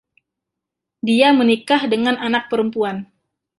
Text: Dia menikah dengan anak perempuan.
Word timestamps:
Dia 1.07 1.29
menikah 1.39 1.81
dengan 1.93 2.15
anak 2.27 2.43
perempuan. 2.51 2.97